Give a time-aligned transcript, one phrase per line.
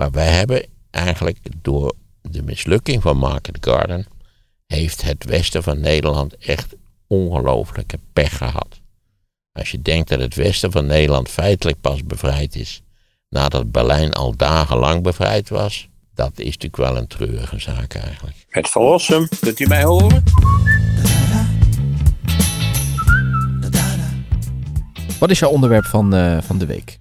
[0.00, 4.06] Maar wij hebben eigenlijk door de mislukking van Market Garden.
[4.66, 6.74] heeft het westen van Nederland echt
[7.06, 8.80] ongelooflijke pech gehad.
[9.52, 12.82] Als je denkt dat het westen van Nederland feitelijk pas bevrijd is.
[13.28, 15.88] nadat Berlijn al dagenlang bevrijd was.
[16.14, 18.36] dat is natuurlijk wel een treurige zaak eigenlijk.
[18.48, 20.22] Het verlossen, kunt u mij horen?
[25.18, 26.98] Wat is jouw onderwerp van, eh, van de week?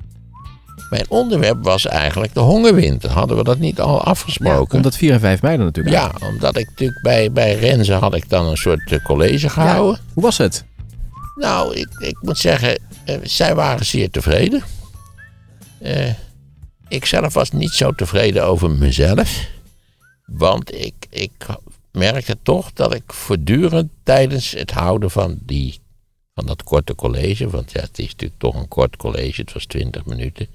[0.89, 3.09] Mijn onderwerp was eigenlijk de hongerwinter.
[3.09, 4.75] Hadden we dat niet al afgesproken?
[4.75, 5.95] Omdat 4 en 5 mei dan natuurlijk.
[5.95, 10.02] Ja, omdat ik natuurlijk bij, bij Renze had ik dan een soort eh, college gehouden.
[10.13, 10.66] Hoe was het?
[11.35, 14.63] Nou, ik, ik moet zeggen, eh, zij waren zeer tevreden.
[15.80, 16.13] Eh,
[16.88, 19.47] ik zelf was niet zo tevreden over mezelf.
[20.25, 21.45] Want ik, ik
[21.91, 25.80] merkte toch dat ik voortdurend tijdens het houden van, die,
[26.33, 27.49] van dat korte college...
[27.49, 30.47] want ja, het is natuurlijk toch een kort college, het was 20 minuten...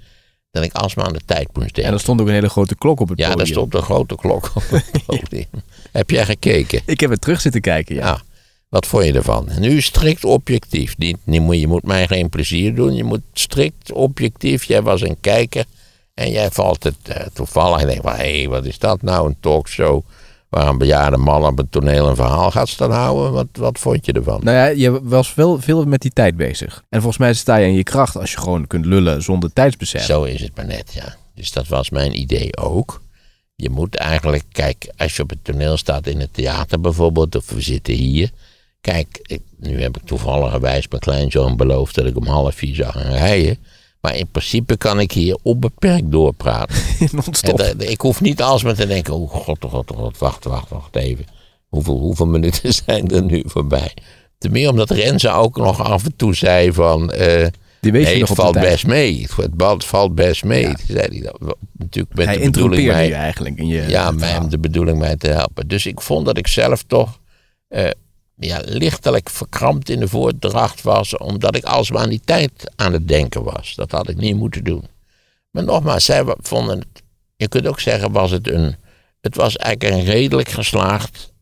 [0.55, 1.85] dat ik alsmaar aan de tijd moest denken.
[1.85, 3.45] En er stond ook een hele grote klok op het Ja, podium.
[3.45, 5.47] daar stond een grote klok op het podium.
[5.93, 6.81] Heb jij gekeken?
[6.87, 8.07] Ik heb het terug zitten kijken, ja.
[8.07, 8.23] Ja.
[8.69, 9.49] Wat vond je ervan?
[9.59, 10.99] Nu strikt objectief.
[10.99, 12.95] Niet, niet, je moet mij geen plezier doen.
[12.95, 14.65] Je moet strikt objectief.
[14.65, 15.65] Jij was een kijker.
[16.15, 17.81] En jij valt het eh, toevallig.
[17.81, 19.29] En denkt van, hé, hey, wat is dat nou?
[19.29, 20.05] Een talkshow
[20.55, 23.33] waar een bejaarde man op het toneel een verhaal gaat staan houden.
[23.33, 24.41] Wat, wat vond je ervan?
[24.43, 26.83] Nou ja, je was wel veel met die tijd bezig.
[26.89, 30.05] En volgens mij sta je in je kracht als je gewoon kunt lullen zonder tijdsbesef.
[30.05, 31.17] Zo is het maar net, ja.
[31.35, 33.03] Dus dat was mijn idee ook.
[33.57, 37.51] Je moet eigenlijk, kijk, als je op het toneel staat in het theater bijvoorbeeld, of
[37.51, 38.31] we zitten hier.
[38.81, 42.93] Kijk, ik, nu heb ik toevalligerwijs mijn kleinzoon beloofd dat ik om half vier zou
[42.93, 43.59] gaan rijden.
[44.05, 46.77] Maar in principe kan ik hier onbeperkt doorpraten.
[47.43, 50.45] En dat- ik hoef niet alsmaar te denken, oh god, oh god, oh god, wacht,
[50.45, 51.25] wacht, wacht even.
[51.69, 53.95] Hoeveel, hoeveel minuten zijn er nu voorbij?
[54.39, 57.11] Ten meer omdat Renze ook nog af en toe zei van...
[57.13, 57.47] eh,
[57.81, 59.21] Die weet je nee, nog het valt best mee.
[59.37, 60.65] Het valt- best mee.
[60.65, 61.57] Toen zei hij dat.
[61.73, 65.17] Natuurlijk met Hij de bedoeling mij, je eigenlijk in je ja, mij, de bedoeling mij
[65.17, 65.69] te helpen.
[65.69, 67.21] Dus ik vond dat ik zelf toch
[67.69, 67.91] eh,
[68.37, 73.09] ja, lichtelijk verkrampt in de voordracht was, omdat ik alsmaar aan die tijd aan het
[73.09, 73.75] denken was.
[73.75, 74.85] Dat had ik niet moeten doen.
[75.51, 77.03] Maar nogmaals, zij vonden het,
[77.37, 78.77] je kunt ook zeggen, was het een,
[79.21, 81.33] het was eigenlijk een redelijk geslaagd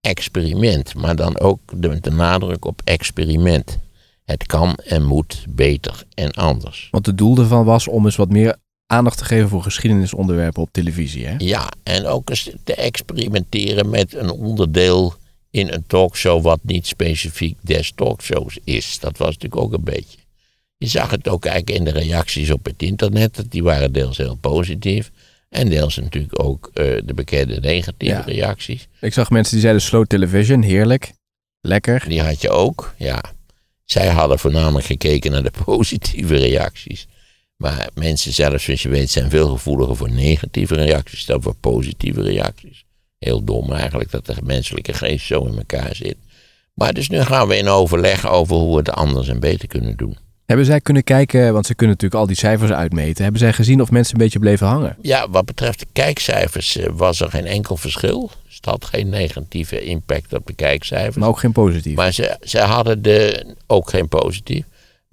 [0.00, 3.78] experiment, maar dan ook de, de nadruk op experiment.
[4.24, 6.88] Het kan en moet beter en anders.
[6.90, 10.68] Want het doel ervan was om eens wat meer aandacht te geven voor geschiedenisonderwerpen op
[10.72, 11.26] televisie.
[11.26, 11.34] Hè?
[11.38, 15.14] Ja, en ook eens te experimenteren met een onderdeel
[15.54, 18.98] in een talkshow wat niet specifiek des talkshows is.
[18.98, 20.18] Dat was natuurlijk ook een beetje.
[20.76, 23.34] Je zag het ook eigenlijk in de reacties op het internet.
[23.36, 25.10] dat Die waren deels heel positief.
[25.48, 28.20] En deels natuurlijk ook eh, de bekende negatieve Ja.
[28.20, 28.88] reacties.
[29.00, 31.12] Ik zag mensen die zeiden slow television, heerlijk,
[31.60, 32.04] lekker.
[32.08, 33.22] Die had je ook, ja.
[33.84, 37.06] Zij hadden voornamelijk gekeken naar de positieve reacties.
[37.56, 42.22] Maar mensen zelf, zoals je weet, zijn veel gevoeliger voor negatieve reacties dan voor positieve
[42.22, 42.83] reacties.
[43.24, 46.16] Heel dom eigenlijk dat de menselijke geest zo in elkaar zit.
[46.74, 49.96] Maar dus nu gaan we in overleg over hoe we het anders en beter kunnen
[49.96, 50.16] doen.
[50.46, 53.22] Hebben zij kunnen kijken, want ze kunnen natuurlijk al die cijfers uitmeten.
[53.22, 54.96] Hebben zij gezien of mensen een beetje bleven hangen?
[55.00, 58.30] Ja, wat betreft de kijkcijfers eh, was er geen enkel verschil.
[58.44, 61.16] Dus het had geen negatieve impact op de kijkcijfers.
[61.16, 61.96] Maar ook geen positief.
[61.96, 64.64] Maar ze, ze hadden de, ook geen positief.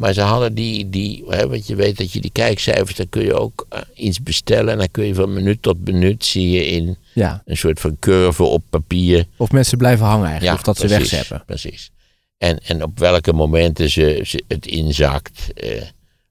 [0.01, 3.23] Maar ze hadden die, die hè, want je weet dat je die kijkcijfers, dan kun
[3.23, 4.71] je ook eh, iets bestellen.
[4.73, 7.41] En dan kun je van minuut tot minuut zie je in Ja.
[7.45, 9.25] een soort van curve op papier.
[9.37, 11.43] Of mensen blijven hangen eigenlijk, of dat ze wegzeppen.
[11.45, 11.91] Precies.
[12.37, 15.53] En, en op welke momenten ze, ze het inzakt.
[15.53, 15.81] eh,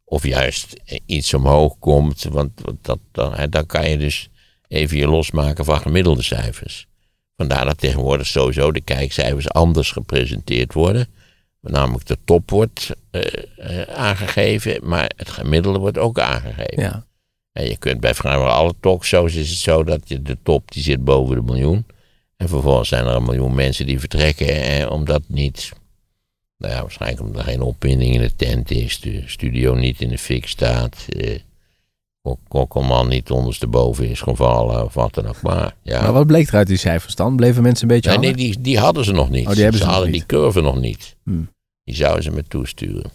[0.04, 2.22] of juist eh, iets omhoog komt.
[2.30, 4.28] Want, want dat, dan, hè, dan kan je dus
[4.68, 6.86] even je losmaken van gemiddelde cijfers.
[7.36, 11.08] Vandaar dat tegenwoordig sowieso de kijkcijfers anders gepresenteerd worden.
[11.60, 13.22] Namelijk de top wordt eh,
[13.56, 16.82] eh, aangegeven, maar het gemiddelde wordt ook aangegeven.
[16.82, 17.06] Ja.
[17.52, 20.82] En je kunt bij vrijwel alle talkshows is het zo dat je de top die
[20.82, 21.86] zit boven de miljoen.
[22.36, 25.72] En vervolgens zijn er een miljoen mensen die vertrekken eh, omdat niet,
[26.56, 30.08] nou ja, waarschijnlijk omdat er geen opwinding in de tent is, de studio niet in
[30.08, 31.38] de fik staat, eh,
[32.48, 35.74] Kokkelman niet ondersteboven is gevallen of wat dan ook maar.
[35.82, 36.02] Ja.
[36.02, 37.36] Maar wat bleek er uit die cijfers dan?
[37.36, 39.46] Bleven mensen een beetje Nee, nee die, die hadden ze nog niet.
[39.46, 40.28] Oh, die ze ze nog hadden niet.
[40.28, 41.16] die curve nog niet.
[41.24, 41.48] Hmm.
[41.84, 43.10] Die zouden ze me toesturen.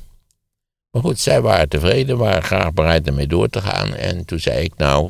[0.91, 3.93] Maar goed, zij waren tevreden, waren graag bereid ermee door te gaan.
[3.93, 5.09] En toen zei ik, nou,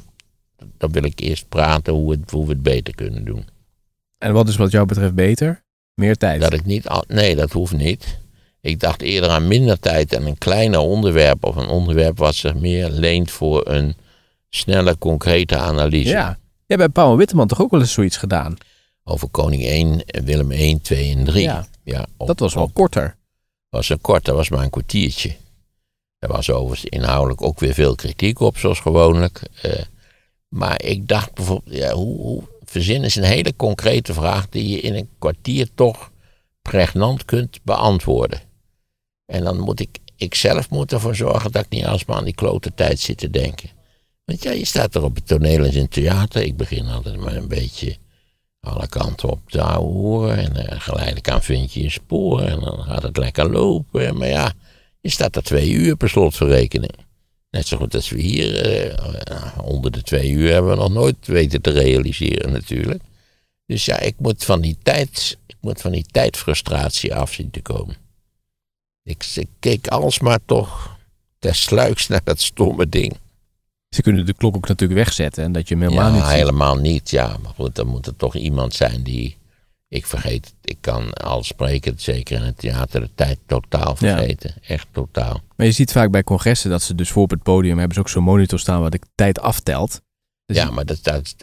[0.77, 3.45] dan wil ik eerst praten hoe, het, hoe we het beter kunnen doen.
[4.17, 5.63] En wat is wat jou betreft beter?
[5.93, 6.41] Meer tijd.
[6.41, 8.19] Dat ik niet, al- nee, dat hoeft niet.
[8.65, 11.43] Ik dacht eerder aan minder tijd en een kleiner onderwerp.
[11.45, 13.95] Of een onderwerp wat zich meer leent voor een
[14.49, 16.09] snelle, concrete analyse.
[16.09, 16.27] Ja.
[16.39, 18.57] Je hebt bij Paul Witteman toch ook wel eens zoiets gedaan?
[19.03, 21.43] Over Koning 1, Willem 1, 2 en 3.
[21.43, 21.67] Ja.
[21.83, 23.15] Ja, op- Dat was wel op- korter.
[23.69, 25.35] was een kort, dat was maar een kwartiertje.
[26.19, 29.41] Er was overigens inhoudelijk ook weer veel kritiek op, zoals gewoonlijk.
[29.61, 29.71] Eh,
[30.49, 34.79] Maar ik dacht bijvoorbeeld, ja, hoe, hoe verzin is een hele concrete vraag die je
[34.81, 36.11] in een kwartier toch
[36.61, 38.39] pregnant kunt beantwoorden.
[39.25, 42.35] En dan moet ik, ik zelf moet ervoor zorgen dat ik niet alsmaar aan die
[42.35, 43.69] klote tijd zit te denken.
[44.25, 46.41] Want ja, je staat er op het toneel in het theater.
[46.41, 47.97] Ik begin altijd maar een beetje
[48.59, 50.37] alle kanten op te horen.
[50.37, 54.17] En uh, geleidelijk aan vind je je sporen en dan gaat het lekker lopen.
[54.17, 54.53] Maar ja,
[55.01, 56.93] je staat er twee uur per slotverrekening.
[57.49, 61.27] Net zo goed als we hier, uh, onder de twee uur hebben we nog nooit
[61.27, 63.03] weten te realiseren natuurlijk.
[63.65, 67.61] Dus ja, ik moet van die, tijd, ik moet van die tijdfrustratie af zien te
[67.61, 68.04] komen.
[69.05, 70.97] Ik, ik keek alsmaar toch
[71.39, 73.17] tersluiks naar dat stomme ding.
[73.89, 76.33] Ze kunnen de klok ook natuurlijk wegzetten en dat je hem helemaal ja, niet ziet.
[76.33, 77.09] helemaal niet.
[77.09, 79.37] Ja, maar goed, dan moet er toch iemand zijn die...
[79.87, 84.53] Ik vergeet, ik kan al spreken, zeker in het theater, de tijd totaal vergeten.
[84.61, 85.41] Echt totaal.
[85.55, 87.99] Maar je ziet vaak bij congressen dat ze dus voor op het podium hebben ze
[87.99, 90.01] ook zo'n monitor staan waar de tijd aftelt.
[90.45, 91.35] Dus ja, maar dat, dat,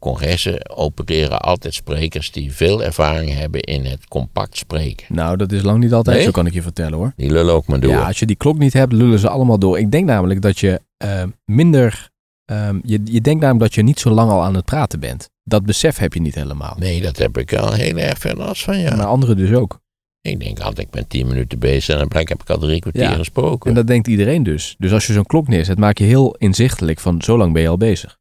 [0.00, 5.06] congressen opereren altijd sprekers die veel ervaring hebben in het compact spreken.
[5.14, 6.24] Nou, dat is lang niet altijd Nee?
[6.24, 7.12] zo, kan ik je vertellen hoor.
[7.16, 7.90] Die lullen ook maar door.
[7.90, 9.78] Ja, als je die klok niet hebt, lullen ze allemaal door.
[9.78, 12.08] Ik denk namelijk dat je eh, minder.
[12.44, 15.30] ehm, je, je denkt namelijk dat je niet zo lang al aan het praten bent.
[15.44, 16.76] Dat besef heb je niet helemaal.
[16.78, 18.96] Nee, dat heb ik al heel erg veel last van, ja.
[18.96, 19.78] Maar anderen dus ook.
[20.22, 22.80] Ik denk altijd, ik ben tien minuten bezig en dan blijkt heb ik al drie
[22.80, 23.12] kwartier Ja.
[23.14, 23.68] gesproken.
[23.70, 24.74] En dat denkt iedereen dus.
[24.78, 27.68] Dus als je zo'n klok neerzet, maak je heel inzichtelijk van zo lang ben je
[27.68, 28.18] al bezig.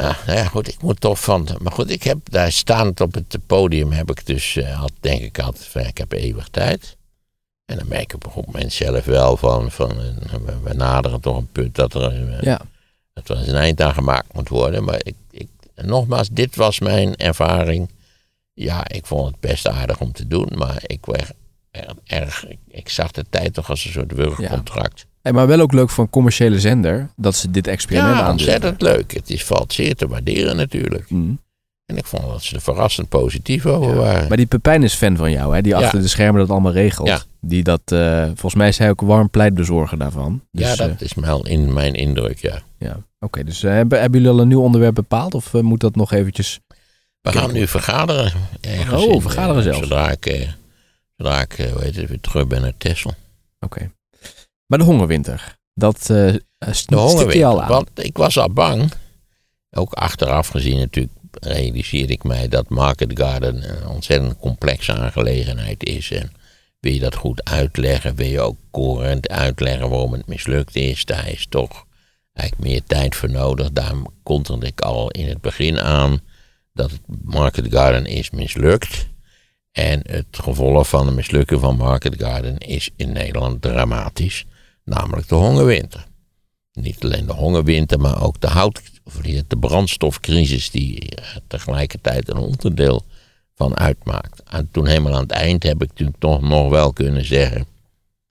[0.00, 1.48] Ja, nou ja, goed, ik moet toch van.
[1.58, 5.20] Maar goed, ik heb daar staand op het podium heb ik dus, eh, had, denk
[5.20, 6.96] ik van, ik heb eeuwig tijd.
[7.64, 9.88] En dan merk ik op een goed moment zelf wel van, van
[10.44, 12.60] we, we naderen toch een punt dat er, eh, Ja.
[13.12, 14.84] dat er een eind aan gemaakt moet worden.
[14.84, 17.90] Maar ik, ik, nogmaals, dit was mijn ervaring.
[18.52, 21.32] Ja, ik vond het best aardig om te doen, maar ik werd
[21.70, 25.06] erg, erg ik, ik zag de tijd toch als een soort wurgcontract.
[25.22, 28.82] Hey, maar wel ook leuk voor een commerciële zender dat ze dit experiment Ja, ontzettend
[28.82, 29.14] leuk.
[29.14, 31.10] Het is, valt zeer te waarderen natuurlijk.
[31.10, 31.40] Mm.
[31.86, 34.28] En ik vond dat ze er verrassend positief over waren.
[34.28, 35.62] Maar die Pepijn is fan van jou, hè?
[35.62, 35.78] die Ja.
[35.80, 37.08] achter de schermen dat allemaal regelt.
[37.08, 37.20] Ja.
[37.40, 40.42] Die dat, eh, volgens mij is hij ook warm pleitbezorger daarvan.
[40.52, 42.62] Dus, ja, eh, dat is wel in mijn indruk, ja.
[42.78, 42.96] ja.
[43.18, 45.96] Oké, dus eh, hebben, hebben jullie al een nieuw onderwerp bepaald of eh, moet dat
[45.96, 46.60] nog eventjes...
[47.20, 48.32] We gaan nu vergaderen.
[48.60, 49.78] ergens Oh, in, vergaderen eh, zelfs.
[49.78, 50.48] Zodra ik, eh,
[51.16, 53.12] zodra ik eh, heet het, weer terug ben naar Texel.
[53.60, 53.90] Oké.
[54.70, 57.60] Maar de hongerwinter, dat st- De je al hongerwinter.
[57.60, 57.68] aan.
[57.68, 58.92] Want ik was al bang.
[59.70, 66.10] Ook achteraf gezien natuurlijk realiseerde ik mij dat Market Garden een ontzettend complexe aangelegenheid is.
[66.10, 66.32] En
[66.80, 71.04] wil je dat goed uitleggen, wil je ook coherent uitleggen waarom het mislukt is.
[71.04, 71.84] Daar is toch
[72.32, 73.70] eigenlijk meer tijd voor nodig.
[73.72, 76.20] Daarom kondigde ik al in het begin aan
[76.72, 79.08] dat het Market Garden is mislukt.
[79.72, 84.44] En het gevolg van de mislukken van Market Garden is in Nederland dramatisch.
[84.84, 86.06] Namelijk de hongerwinter.
[86.72, 92.36] Niet alleen de hongerwinter, maar ook de hout, of de brandstofcrisis die er tegelijkertijd een
[92.36, 93.04] onderdeel
[93.54, 94.42] van uitmaakt.
[94.42, 97.66] En toen helemaal aan het eind heb ik natuurlijk toch nog wel kunnen zeggen,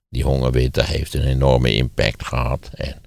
[0.08, 2.70] die hongerwinter heeft een enorme impact gehad.
[2.74, 3.02] En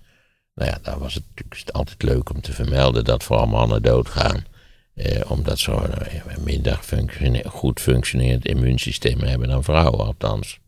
[0.56, 4.46] nou ja, daar was het natuurlijk altijd leuk om te vermelden dat vooral mannen doodgaan.
[4.94, 10.60] Eh, omdat ze een minder functione- goed functionerend immuunsysteem hebben dan vrouwen, althans.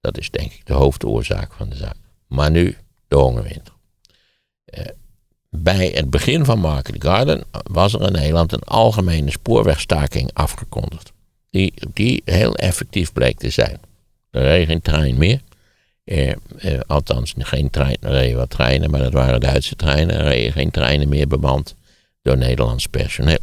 [0.00, 1.96] Dat is denk ik de hoofdoorzaak van de zaak.
[2.34, 2.76] Maar nu
[3.08, 3.74] de hongerwinter.
[4.64, 4.84] Eh,
[5.50, 11.12] bij het begin van Market Garden was er in Nederland een algemene spoorwegstaking afgekondigd.
[11.50, 13.78] Die, die heel effectief bleek te zijn.
[14.30, 15.40] Er reed geen trein meer.
[16.04, 16.36] Eh, eh,
[16.86, 20.16] althans, geen trein, er reden wat treinen, maar dat waren Duitse treinen.
[20.16, 21.74] Er reden geen treinen meer bemand
[22.22, 23.38] door Nederlands personeel.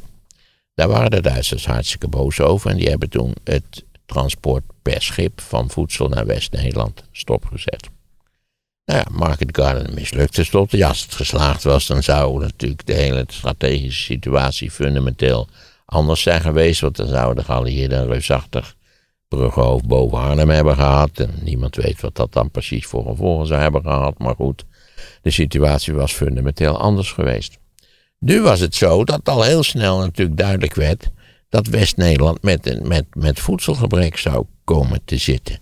[0.74, 5.41] Daar waren de Duitsers hartstikke boos over en die hebben toen het transport per schip
[5.41, 7.89] van voedsel naar West-Nederland stopgezet.
[8.85, 10.71] Nou ja, Market Garden mislukte tot.
[10.71, 15.47] Ja, als het geslaagd was, dan zou natuurlijk de hele strategische situatie fundamenteel
[15.85, 16.81] anders zijn geweest.
[16.81, 18.75] Want dan zouden de geallieerden een reusachtig
[19.27, 21.19] bruggenhoofd boven Arnhem hebben gehad.
[21.19, 24.19] En niemand weet wat dat dan precies voor gevolgen zou hebben gehad.
[24.19, 24.63] Maar goed,
[25.21, 27.57] de situatie was fundamenteel anders geweest.
[28.19, 31.11] Nu was het zo dat al heel snel natuurlijk duidelijk werd
[31.50, 35.59] dat West-Nederland met, met, met voedselgebrek zou komen te zitten.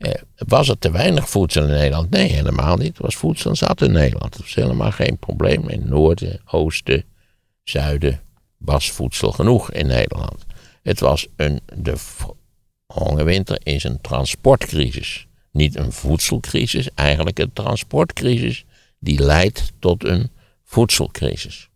[0.00, 2.10] Eh, was er te weinig voedsel in Nederland?
[2.10, 2.96] Nee, helemaal niet.
[2.96, 4.32] Er was voedsel zat in Nederland.
[4.32, 5.68] Dat was helemaal geen probleem.
[5.68, 7.04] In noorden, oosten,
[7.64, 8.20] zuiden
[8.56, 10.46] was voedsel genoeg in Nederland.
[10.82, 11.94] Het was een, de
[12.86, 15.26] hongerwinter is een transportcrisis.
[15.52, 18.64] Niet een voedselcrisis, eigenlijk een transportcrisis
[18.98, 20.30] die leidt tot een
[20.64, 21.68] voedselcrisis.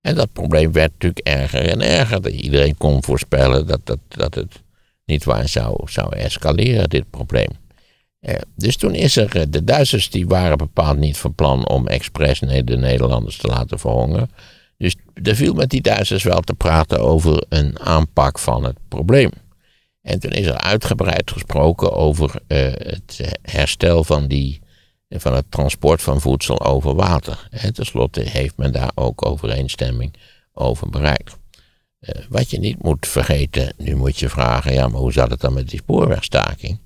[0.00, 2.30] En dat probleem werd natuurlijk erger en erger.
[2.30, 4.62] Iedereen kon voorspellen dat, dat, dat het
[5.04, 7.50] niet waar zou, zou escaleren, dit probleem.
[8.20, 11.86] Eh, dus toen is er, eh, de Duitsers die waren bepaald niet van plan om
[11.86, 14.30] expres de Nederlanders te laten verhongeren.
[14.76, 19.30] Dus er viel met die Duitsers wel te praten over een aanpak van het probleem.
[20.02, 24.60] En toen is er uitgebreid gesproken over uh, het herstel van, die,
[25.08, 27.48] van het transport van voedsel over water.
[27.50, 30.14] En tenslotte heeft men daar ook overeenstemming
[30.52, 31.36] over bereikt.
[32.08, 35.40] Uh, wat je niet moet vergeten, nu moet je vragen, ja, maar hoe zat het
[35.40, 36.78] dan met die spoorwegstaking?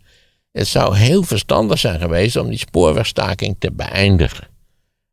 [0.53, 4.47] Het zou heel verstandig zijn geweest om die spoorwegstaking te beëindigen.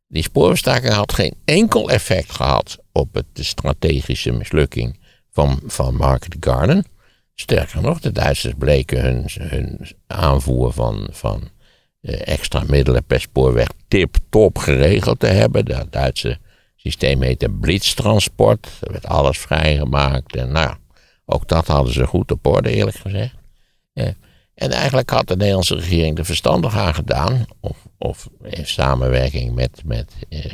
[0.08, 4.98] Die spoorwegstaking had geen enkel effect gehad op het, de strategische mislukking
[5.30, 6.84] van, van Market Garden.
[7.34, 11.48] Sterker nog, de Duitsers bleken hun, hun aanvoer van, van
[12.00, 15.64] eh, extra middelen per spoorweg tip-top geregeld te hebben.
[15.64, 16.38] Dat Duitse
[16.86, 18.68] systeem heette blitztransport.
[18.80, 20.36] Er werd alles vrijgemaakt.
[20.36, 20.74] En nou,
[21.24, 23.34] ook dat hadden ze goed op orde, eerlijk gezegd.
[24.56, 29.82] En eigenlijk had de Nederlandse regering er verstandig aan gedaan, of, of in samenwerking met,
[29.84, 30.52] met eh,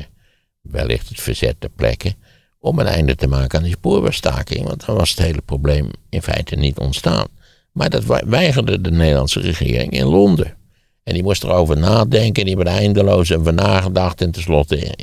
[0.60, 2.14] wellicht het verzet ter plekke,
[2.58, 4.66] om een einde te maken aan die spoorwegstaking.
[4.66, 7.26] Want dan was het hele probleem in feite niet ontstaan.
[7.72, 10.56] Maar dat weigerde de Nederlandse regering in Londen.
[11.02, 14.20] En die moest erover nadenken, die hebben er eindeloos over nagedacht.
[14.20, 14.94] En tenslotte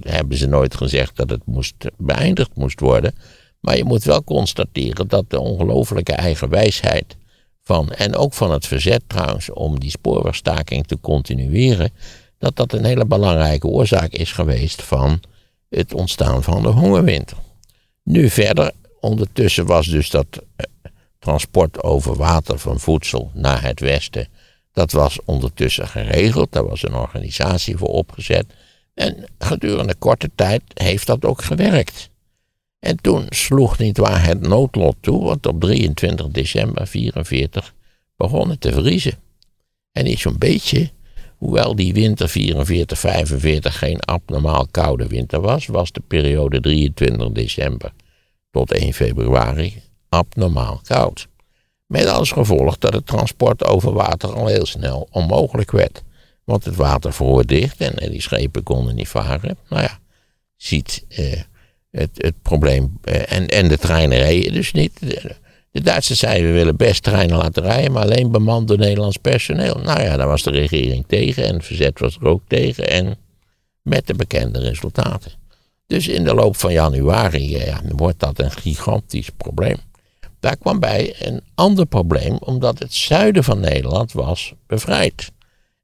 [0.00, 3.14] hebben ze nooit gezegd dat het moest, beëindigd moest worden.
[3.60, 7.16] Maar je moet wel constateren dat de ongelofelijke eigenwijsheid
[7.62, 11.92] van, en ook van het verzet trouwens, om die spoorwegstaking te continueren,
[12.38, 15.20] dat dat een hele belangrijke oorzaak is geweest van
[15.68, 17.36] het ontstaan van de hongerwinter.
[18.02, 20.66] Nu verder, ondertussen was dus dat eh,
[21.18, 24.28] transport over water van voedsel naar het westen,
[24.74, 28.46] dat was ondertussen geregeld, daar was een organisatie voor opgezet.
[28.94, 32.10] En gedurende korte tijd heeft dat ook gewerkt.
[32.78, 37.74] En toen sloeg niet waar het noodlot toe, want op 23 december 44
[38.16, 39.18] begon het te vriezen.
[39.92, 40.90] En niet zo'n beetje,
[41.36, 47.92] hoewel die winter 44, 45 geen abnormaal koude winter was, was de periode 23 december
[48.50, 51.28] tot 1 februari abnormaal koud.
[51.86, 56.02] Met als gevolg dat het transport over water al heel snel onmogelijk werd.
[56.44, 59.58] Want het water vroor dicht en die schepen konden niet varen.
[59.68, 59.98] Nou ja,
[60.56, 61.40] ziet eh,
[61.90, 62.98] het, het probleem.
[63.02, 64.92] Eh, en, en de treinen reden dus niet.
[65.00, 65.36] De,
[65.82, 69.74] Duitsers zeiden we willen best treinen laten rijden, maar alleen bemand door Nederlands personeel.
[69.82, 72.88] Nou ja, daar was de regering tegen en het verzet was er ook tegen.
[72.88, 73.16] En
[73.82, 75.32] met de bekende resultaten.
[75.86, 79.76] Dus in de loop van januari ja, wordt dat een gigantisch probleem.
[80.44, 85.30] Daar kwam bij een ander probleem, omdat het zuiden van Nederland was bevrijd.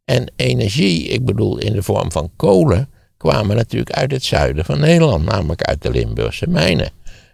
[0.05, 4.81] En energie, ik bedoel in de vorm van kolen, kwamen natuurlijk uit het zuiden van
[4.81, 6.91] Nederland, namelijk uit de Limburgse mijnen.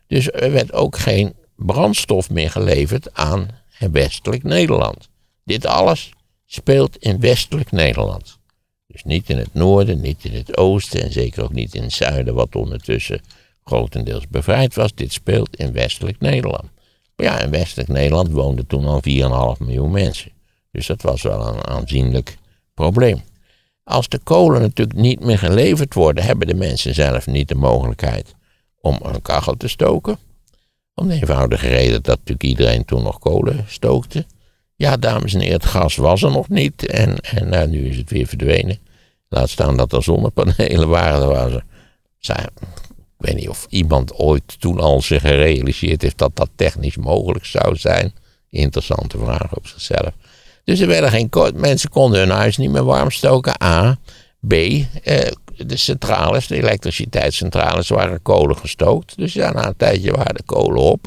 [0.06, 5.08] Dus er werd ook geen brandstof meer geleverd aan westelijk Nederland.
[5.44, 6.10] Dit alles
[6.44, 8.38] speelt in westelijk Nederland.
[8.86, 11.92] Dus niet in het noorden, niet in het oosten en zeker ook niet in het
[11.92, 13.20] zuiden, wat ondertussen
[13.64, 14.94] grotendeels bevrijd was.
[14.94, 16.74] Dit speelt in westelijk Nederland.
[17.16, 19.00] Ja, in westelijk Nederland woonden toen al
[19.58, 20.30] 4,5 miljoen mensen.
[20.70, 22.38] Dus dat was wel een aanzienlijk
[22.74, 23.22] probleem.
[23.84, 28.34] Als de kolen natuurlijk niet meer geleverd worden, hebben de mensen zelf niet de mogelijkheid
[28.80, 30.18] om een kachel te stoken.
[30.94, 34.26] Om de eenvoudige reden dat natuurlijk iedereen toen nog kolen stookte.
[34.74, 37.96] Ja, dames en heren, het gas was er nog niet en, en nou, nu is
[37.96, 38.78] het weer verdwenen.
[39.28, 41.22] Laat staan dat er zonnepanelen waren.
[41.22, 41.64] Er waren
[43.18, 47.44] ik weet niet of iemand ooit toen al zich gerealiseerd heeft dat dat technisch mogelijk
[47.44, 48.14] zou zijn.
[48.50, 50.10] Interessante vraag op zichzelf.
[50.64, 53.62] Dus er werden geen mensen konden hun huis niet meer warm stoken.
[53.62, 53.98] A.
[54.46, 54.52] B.
[54.52, 54.84] Eh,
[55.56, 59.16] de centrales, de elektriciteitscentrales, waren kolen gestookt.
[59.16, 61.06] Dus ja, na een tijdje waren de kolen op.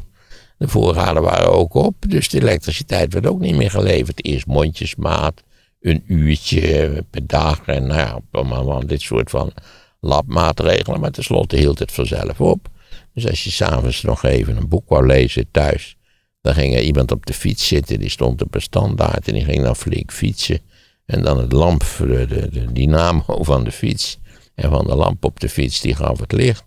[0.58, 1.96] De voorraden waren ook op.
[2.08, 4.26] Dus de elektriciteit werd ook niet meer geleverd.
[4.26, 5.44] Eerst mondjesmaat,
[5.82, 7.62] een uurtje per dag.
[7.66, 9.54] En nou ja, dit soort van
[10.00, 11.00] labmaatregelen.
[11.00, 12.68] Maar tenslotte hield het vanzelf op.
[13.14, 15.98] Dus als je s'avonds nog even een boek wou lezen thuis
[16.42, 19.44] dan ging er iemand op de fiets zitten, die stond op een standaard en die
[19.44, 20.60] ging dan flink fietsen.
[21.06, 24.20] En dan het lamp, de, de, dynamo van de fiets
[24.56, 26.64] en van de lamp op de fiets, die gaf het licht.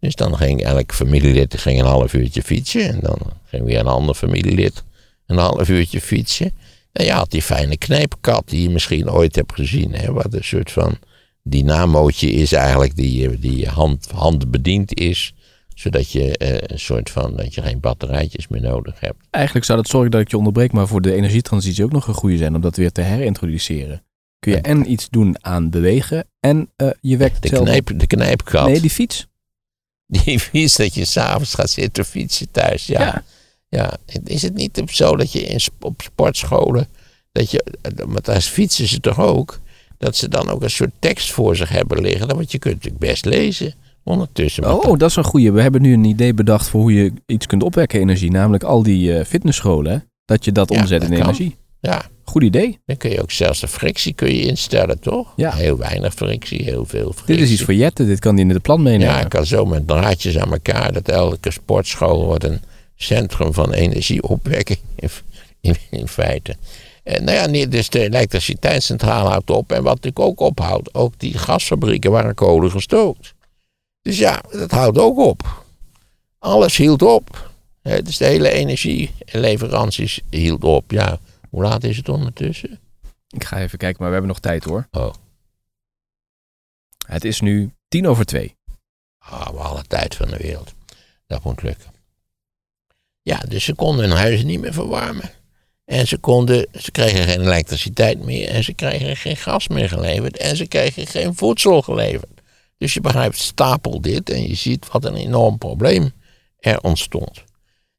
[0.00, 2.88] Dus dan ging elk familielid ging een half uurtje fietsen.
[2.88, 4.84] En dan ging weer een ander familielid
[5.26, 6.52] een half uurtje fietsen.
[6.92, 9.94] En je had die fijne knijpkat die je misschien ooit hebt gezien.
[9.94, 10.98] Hè, wat een soort van
[11.50, 15.34] dynamootje is eigenlijk, die, die hand, handbediend is
[15.76, 19.16] zodat je uh, een soort van dat je geen batterijtjes meer nodig hebt.
[19.30, 22.14] Eigenlijk zou dat, sorry dat ik je onderbreek, maar voor de energietransitie ook nog een
[22.14, 24.02] goede zijn om dat weer te herintroduceren.
[24.38, 28.66] Kun je en iets doen aan bewegen en uh, je wekt de knijp, De knijpkat.
[28.66, 29.26] Nee, die fiets.
[30.06, 33.00] Die fiets dat je s'avonds gaat zitten fietsen thuis, ja.
[33.00, 33.24] ja.
[33.68, 34.20] ja.
[34.24, 36.88] is het niet zo dat je in, op sportscholen,
[37.32, 37.64] dat je,
[38.06, 39.60] maar daar fietsen ze toch ook,
[39.98, 43.04] dat ze dan ook een soort tekst voor zich hebben liggen, want je kunt natuurlijk
[43.04, 43.74] best lezen
[44.08, 44.74] Ondertussen.
[44.84, 45.52] Oh, dat is een goeie.
[45.52, 48.30] We hebben nu een idee bedacht voor hoe je iets kunt opwekken energie.
[48.30, 50.10] Namelijk al die eh, fitnessscholen.
[50.24, 51.24] Dat je dat Ja, omzet dat in kan.
[51.24, 51.56] energie.
[51.80, 52.78] Ja, Goed idee.
[52.84, 55.32] dan kun je ook zelfs de frictie kun je instellen, toch?
[55.36, 55.52] Ja.
[55.54, 57.34] Heel weinig frictie, heel veel frictie.
[57.36, 58.06] Dit is iets voor Jette.
[58.06, 59.14] Dit kan die in het plan meenemen.
[59.14, 62.60] Ja, ik kan zo met draadjes aan elkaar dat elke sportschool wordt een
[62.96, 65.08] centrum van energieopwekking in,
[65.60, 66.56] in, in feite.
[67.06, 69.72] En nou ja, nee, dus de elektriciteitscentrale houdt op.
[69.72, 73.34] En wat natuurlijk ook ophoudt, ook die gasfabrieken waren kolen gestookt.
[74.02, 75.64] Dus ja, dat houdt ook op.
[76.38, 77.50] Alles hield op.
[77.82, 80.90] Dus de hele energieleveranties hield op.
[80.90, 81.18] Ja,
[81.50, 82.80] hoe laat is het ondertussen?
[83.28, 84.88] Ik ga even kijken, maar we hebben nog tijd hoor.
[84.90, 85.14] Oh,
[87.06, 88.56] Het is nu tien over twee.
[89.18, 90.74] ah, we alle tijd van de wereld.
[91.26, 91.90] Dat moet lukken.
[93.22, 95.30] Ja, dus ze konden hun huizen niet meer verwarmen.
[95.86, 98.48] En ze, konden, ze kregen geen elektriciteit meer.
[98.48, 100.36] En ze kregen geen gas meer geleverd.
[100.36, 102.40] En ze kregen geen voedsel geleverd.
[102.78, 104.30] Dus je begrijpt, stapel dit.
[104.30, 106.12] En je ziet wat een enorm probleem
[106.58, 107.44] er ontstond.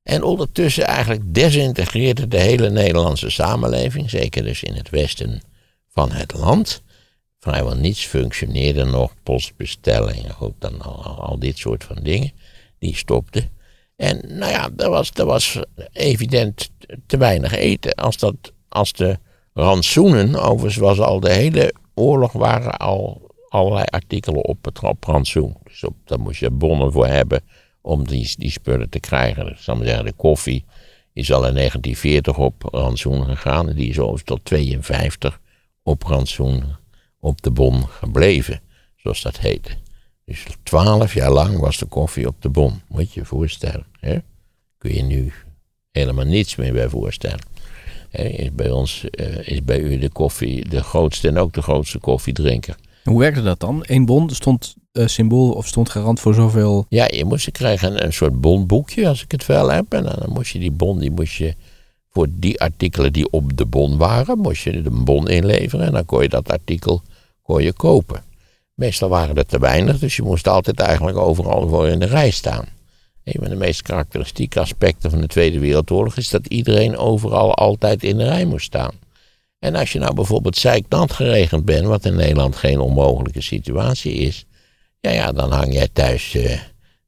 [0.04, 4.10] En ondertussen eigenlijk desintegreerde de hele Nederlandse samenleving.
[4.10, 5.42] Zeker dus in het westen
[5.90, 6.82] van het land.
[7.40, 9.14] Vrijwel niets functioneerde nog.
[9.24, 12.32] Postbestellingen, ook dan al, dit soort van dingen.
[12.80, 13.50] Die stopten.
[13.96, 15.60] En nou ja, er was, er was
[15.92, 16.70] evident
[17.06, 17.96] te weinig eten.
[17.96, 18.36] Als, dat,
[18.70, 19.18] als de
[19.54, 25.56] rantsoenen, overigens was al de hele oorlog, waren al allerlei artikelen op het op rantsoen.
[25.64, 27.42] Dus op, daar moest je bonnen voor hebben
[27.82, 29.56] om die, die spullen te krijgen.
[29.60, 30.66] Zeggen, de koffie
[31.14, 33.70] is al in 1940 op rantsoen gegaan.
[33.70, 35.40] En die is overigens tot 52
[35.84, 36.64] op rantsoen
[37.20, 38.62] op de bon gebleven,
[38.96, 39.70] zoals dat heette.
[40.26, 42.82] Dus twaalf jaar lang was de koffie op de bon.
[42.88, 43.86] Moet je je voorstellen.
[44.00, 44.18] Hè?
[44.78, 45.34] Kun je nu
[45.98, 47.40] helemaal niets meer bij voorstellen.
[48.12, 52.00] Is bij ons eh, is bij u de koffie de grootste en ook de grootste
[52.00, 52.76] koffiedrinker.
[53.04, 53.84] Hoe werkte dat dan?
[53.86, 56.86] Eén bon stond eh, symbool of stond garant voor zoveel.
[56.90, 59.94] Ja, je moest je krijgen een, een soort bonboekje als ik het wel heb.
[59.94, 61.56] En dan moest je die bon, die moest je
[62.10, 65.86] voor die artikelen die op de bon waren, moest je de bon inleveren.
[65.86, 67.02] En dan kon je dat artikel
[67.42, 68.24] kon je kopen.
[68.74, 72.30] Meestal waren er te weinig, dus je moest altijd eigenlijk overal voor in de rij
[72.30, 72.66] staan.
[73.28, 78.04] Een van de meest karakteristieke aspecten van de Tweede Wereldoorlog is dat iedereen overal altijd
[78.04, 78.92] in de rij moest staan.
[79.60, 84.46] En als je nou bijvoorbeeld zeiknat geregend bent, wat in Nederland geen onmogelijke situatie is,
[85.00, 86.60] ja, ja, dan hang jij thuis, eh,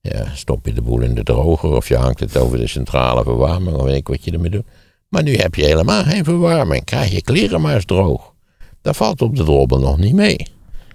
[0.01, 3.23] ja, stop je de boel in de droger of je hangt het over de centrale
[3.23, 4.65] verwarming of weet ik wat je ermee doet.
[5.07, 8.33] Maar nu heb je helemaal geen verwarming, krijg je kleren maar eens droog.
[8.81, 10.47] Dat valt op de drobbel nog niet mee.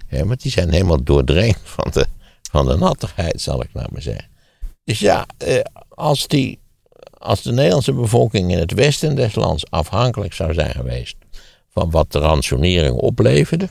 [0.07, 2.05] Hè, want die zijn helemaal doordrenkt van de,
[2.51, 4.33] van de nattigheid, zal ik nou maar zeggen.
[4.85, 6.59] Dus ja, eh, als, die,
[7.17, 11.15] als de Nederlandse bevolking in het westen des lands afhankelijk zou zijn geweest
[11.69, 13.69] van wat de rationering opleverde.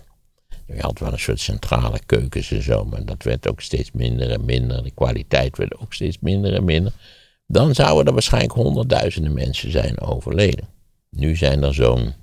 [0.66, 4.31] Je had wel een soort centrale keukens en zo, maar dat werd ook steeds minder
[4.31, 4.83] en minder.
[4.83, 6.92] De kwaliteit werd ook steeds minder en minder.
[7.46, 10.68] Dan zouden er waarschijnlijk honderdduizenden mensen zijn overleden.
[11.11, 12.14] Nu zijn er zo'n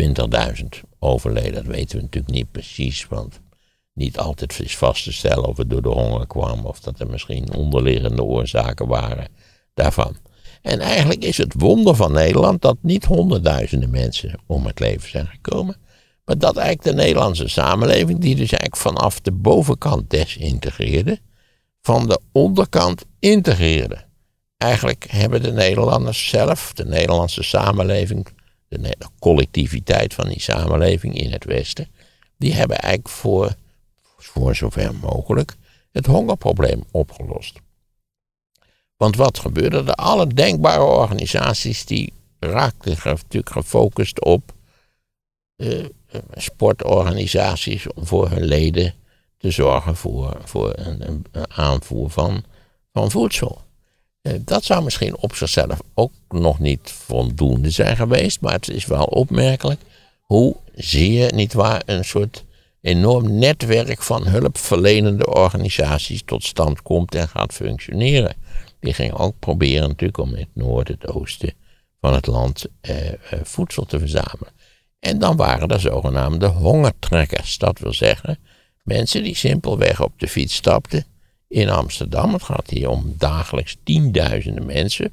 [0.00, 0.64] 20.000
[0.98, 1.54] overleden.
[1.54, 3.40] Dat weten we natuurlijk niet precies, want
[3.96, 7.10] niet altijd is vast te stellen of het door de honger kwam of dat er
[7.10, 9.28] misschien onderliggende oorzaken waren
[9.74, 10.16] daarvan.
[10.62, 15.26] En eigenlijk is het wonder van Nederland dat niet honderdduizenden mensen om het leven zijn
[15.26, 15.76] gekomen,
[16.24, 21.18] maar dat eigenlijk de Nederlandse samenleving, die dus eigenlijk vanaf de bovenkant desintegreerde,
[21.82, 24.04] van de onderkant integreerde.
[24.56, 28.26] Eigenlijk hebben de Nederlanders zelf, de Nederlandse samenleving,
[28.68, 31.88] de, collectiviteit van die samenleving in het Westen,
[32.38, 33.54] die hebben eigenlijk voor,
[34.26, 35.54] voor zover mogelijk
[35.92, 37.60] het hongerprobleem opgelost.
[38.96, 39.92] Want wat gebeurde er?
[39.94, 44.52] Alle denkbare organisaties die raakten natuurlijk gefocust op
[45.56, 45.88] eh, eh,
[46.34, 48.94] sportorganisaties om voor hun leden
[49.38, 52.44] te zorgen voor, voor een aanvoer van,
[52.92, 53.64] van voedsel.
[54.22, 58.86] Eh, Dat zou misschien op zichzelf ook nog niet voldoende zijn geweest, maar het is
[58.86, 59.80] wel opmerkelijk
[60.20, 62.44] hoe zeer, nietwaar, een soort
[62.86, 68.34] enorm netwerk van hulpverlenende organisaties tot stand komt en gaat functioneren.
[68.80, 71.54] Die gingen ook proberen natuurlijk om in het noorden, het oosten
[72.00, 74.52] van het land eh, eh, voedsel te verzamelen.
[74.98, 77.58] En dan waren er zogenaamde hongertrekkers.
[77.58, 78.38] Dat wil zeggen,
[78.82, 81.04] mensen die simpelweg op de fiets stapten
[81.48, 82.32] in Amsterdam.
[82.32, 85.12] Het gaat hier om dagelijks tienduizenden mensen.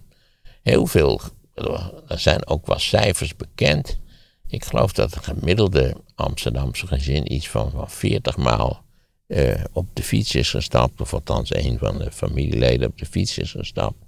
[0.61, 1.21] Heel veel,
[2.07, 3.99] er zijn ook wel cijfers bekend.
[4.53, 8.83] Ik geloof dat het gemiddelde Amsterdamse gezin iets van, van 40 maal
[9.27, 11.01] eh, op de fiets is gestapt.
[11.01, 14.05] Of althans een van de familieleden op de fiets is gestapt.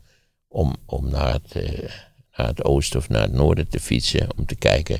[0.47, 1.89] Om, om naar, het, eh,
[2.35, 4.27] naar het oosten of naar het noorden te fietsen.
[4.37, 4.99] Om te kijken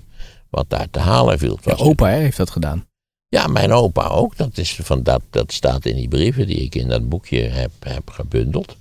[0.49, 1.59] wat daar te halen viel.
[1.63, 2.87] Ja, opa hè, heeft dat gedaan.
[3.27, 4.37] Ja, mijn opa ook.
[4.37, 7.71] Dat, is van dat, dat staat in die brieven die ik in dat boekje heb,
[7.79, 8.75] heb gebundeld.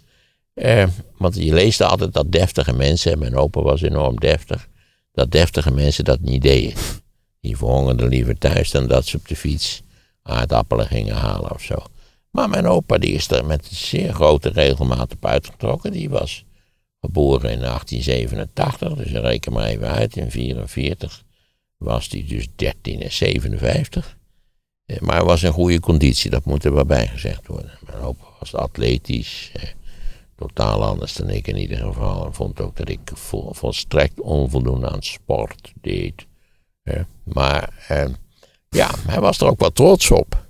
[0.54, 4.68] Eh, want je leest altijd dat deftige mensen, en mijn opa was enorm deftig,
[5.14, 6.72] dat deftige mensen dat niet deden.
[7.40, 9.82] Die verhongerden liever thuis dan dat ze op de fiets
[10.22, 11.76] aardappelen gingen halen of zo.
[12.30, 15.92] Maar mijn opa die is er met zeer grote regelmaat op uitgetrokken.
[15.92, 16.44] Die was
[17.00, 20.16] geboren in 1887, dus reken maar even uit.
[20.16, 21.22] In 1944
[21.76, 24.16] was hij dus 13 en 57.
[24.86, 27.78] Eh, maar hij was in goede conditie, dat moet er wel bij gezegd worden.
[27.86, 29.52] Mijn opa was atletisch,
[30.36, 32.26] totaal anders dan ik in ieder geval.
[32.26, 36.26] En vond ook dat ik vol, volstrekt onvoldoende aan sport deed.
[37.22, 38.04] Maar eh,
[38.68, 40.42] ja, hij was er ook wel trots op.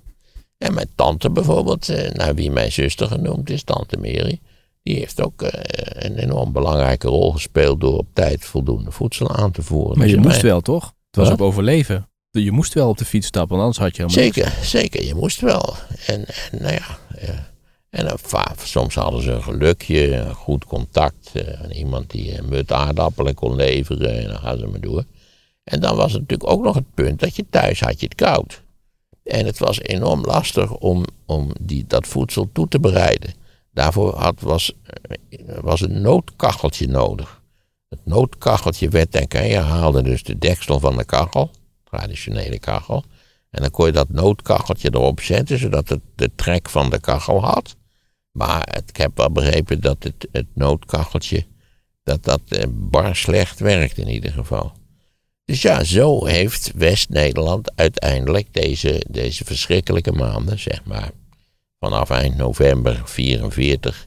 [0.58, 4.40] En mijn tante bijvoorbeeld, eh, naar wie mijn zuster genoemd is, tante Mary,
[4.82, 9.50] die heeft ook eh, een enorm belangrijke rol gespeeld door op tijd voldoende voedsel aan
[9.50, 9.98] te voeren.
[9.98, 10.84] Maar Dus je in moest wel, toch?
[10.84, 11.40] Het was Wat?
[11.40, 12.08] op overleven.
[12.30, 14.36] Je moest wel op de fiets stappen, anders had je helemaal niks.
[14.36, 15.74] Zeker, zeker, je moest wel.
[16.06, 17.28] En, en nou ja, eh,
[17.94, 22.72] en va- soms hadden ze een gelukje, een goed contact, eh, iemand die een mut
[22.72, 25.04] aardappelen kon leveren en dan gaan ze maar door.
[25.64, 28.14] En dan was het natuurlijk ook nog het punt dat je thuis had je het
[28.14, 28.62] koud.
[29.24, 33.34] En het was enorm lastig om, om die, dat voedsel toe te bereiden.
[33.72, 37.42] Daarvoor had, was, eh, was een noodkacheltje nodig.
[37.88, 41.50] Het noodkacheltje werd, denk ik, je haalde dus de deksel van de kachel,
[41.84, 43.04] traditionele kachel.
[43.50, 47.44] En dan kon je dat noodkacheltje erop zetten, zodat het de trek van de kachel
[47.44, 47.76] had.
[48.34, 51.44] Maar ik heb wel begrepen dat het, het noodkacheltje,
[52.02, 54.72] dat dat eh, bar slecht werkt in ieder geval.
[55.44, 61.10] Dus ja, zo heeft West-Nederland uiteindelijk deze, deze verschrikkelijke maanden, zeg maar,
[61.78, 64.06] vanaf eind november 44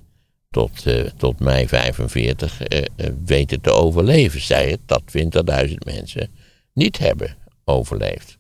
[0.49, 2.85] tot, eh, tot mei 45 eh,
[3.25, 4.41] weten te overleven.
[4.41, 6.29] Zij het dat 20.000 mensen
[6.73, 8.37] niet hebben overleefd.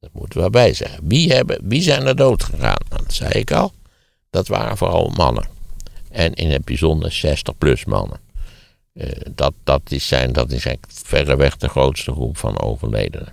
[0.00, 1.08] Dat moeten we erbij zeggen.
[1.08, 2.84] Wie, hebben, wie zijn er dood gegaan?
[2.88, 3.72] Nou, dat zei ik al.
[4.30, 5.48] Dat waren vooral mannen.
[6.10, 8.20] En in het bijzonder 60-plus mannen.
[8.92, 13.32] Eh, dat, dat, is zijn, dat is eigenlijk verreweg de grootste groep van overledenen.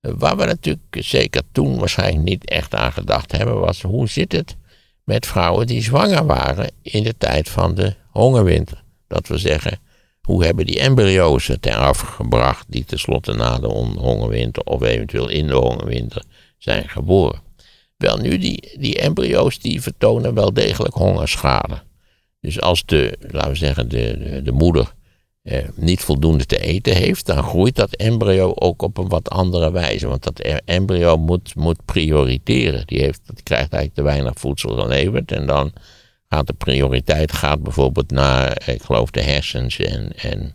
[0.00, 4.32] Eh, waar we natuurlijk zeker toen waarschijnlijk niet echt aan gedacht hebben, was hoe zit
[4.32, 4.56] het
[5.04, 8.82] met vrouwen die zwanger waren in de tijd van de hongerwinter.
[9.06, 9.78] Dat we zeggen,
[10.22, 15.28] hoe hebben die embryo's het eraf gebracht die tenslotte na de on- hongerwinter of eventueel
[15.28, 16.22] in de hongerwinter
[16.58, 17.40] zijn geboren.
[17.96, 21.82] Wel nu, die, die embryo's die vertonen wel degelijk hongerschade.
[22.40, 24.94] Dus als de, laten we zeggen, de, de, de moeder
[25.42, 29.70] eh, niet voldoende te eten heeft, dan groeit dat embryo ook op een wat andere
[29.70, 30.08] wijze.
[30.08, 32.86] Want dat e- embryo moet, moet prioriteren.
[32.86, 35.32] Die, heeft, die krijgt eigenlijk te weinig voedsel geleverd.
[35.32, 35.72] En dan
[36.28, 40.54] gaat de prioriteit gaat bijvoorbeeld naar, ik geloof, de hersens en, en,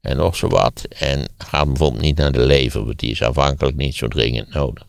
[0.00, 0.86] en nog zo wat.
[0.88, 4.84] En gaat bijvoorbeeld niet naar de lever, want die is afhankelijk niet zo dringend nodig.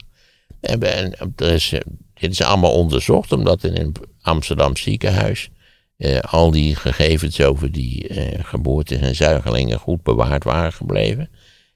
[0.61, 1.79] En, eh,
[2.13, 5.49] dit is allemaal onderzocht, omdat in een Amsterdam ziekenhuis
[5.97, 11.29] eh, al die gegevens over die eh, geboortes en zuigelingen goed bewaard waren gebleven.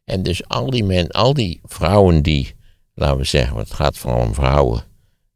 [0.06, 2.56] En dus al die, men, al die vrouwen die,
[2.94, 4.84] laten we zeggen, het gaat vooral om vrouwen.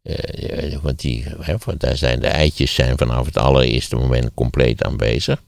[0.03, 4.33] eh, eh, want, die, hè, want daar zijn de eitjes zijn vanaf het allereerste moment
[4.33, 5.43] compleet aanwezig.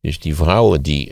[0.00, 1.10] Dus die vrouwen die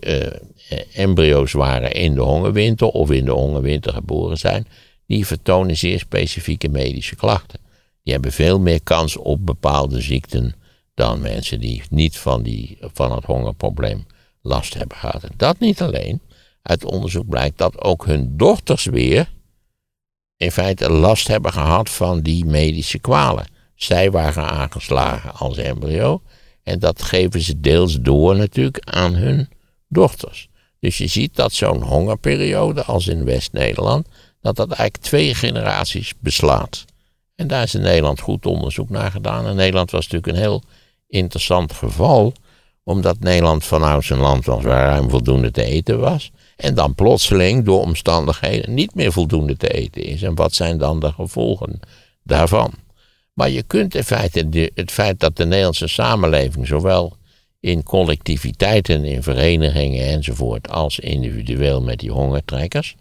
[0.94, 4.66] embryo's waren in de hongerwinter of in de hongerwinter geboren zijn,
[5.10, 7.60] die vertonen zeer specifieke medische klachten.
[8.02, 10.54] Die hebben veel meer kans op bepaalde ziekten
[10.94, 14.06] dan mensen die niet van, die, van het hongerprobleem
[14.42, 15.24] last hebben gehad.
[15.36, 16.20] Dat niet alleen.
[16.62, 19.28] Uit onderzoek blijkt dat ook hun dochters weer
[20.36, 23.46] in feite last hebben gehad van die medische kwalen.
[23.74, 26.22] Zij waren aangeslagen als embryo
[26.62, 29.48] en dat geven ze deels door natuurlijk aan hun
[29.88, 30.48] dochters.
[30.80, 34.06] Dus je ziet dat zo'n hongerperiode als in West-Nederland,
[34.40, 36.84] dat dat eigenlijk twee generaties beslaat.
[37.34, 39.46] En daar is in Nederland goed onderzoek naar gedaan.
[39.46, 40.62] En Nederland was natuurlijk een heel
[41.06, 42.32] interessant geval,
[42.82, 46.30] omdat Nederland vanuit een land was waar ruim voldoende te eten was.
[46.56, 50.22] En dan plotseling door omstandigheden niet meer voldoende te eten is.
[50.22, 51.80] En wat zijn dan de gevolgen
[52.22, 52.72] daarvan?
[53.32, 57.16] Maar je kunt in feite het feit dat de Nederlandse samenleving zowel
[57.60, 62.96] in collectiviteiten, in verenigingen enzovoort, als individueel met die hongertrekkers,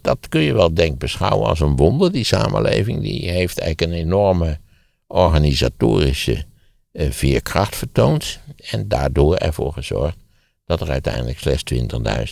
[0.00, 2.12] dat kun je wel denk beschouwen als een wonder.
[2.12, 4.58] Die samenleving die heeft eigenlijk een enorme
[5.06, 6.44] organisatorische
[6.92, 10.16] eh, veerkracht vertoond en daardoor ervoor gezorgd
[10.64, 11.72] dat er uiteindelijk slechts